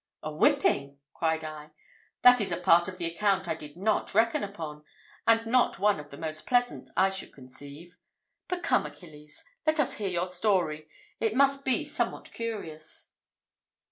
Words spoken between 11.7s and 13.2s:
somewhat curious."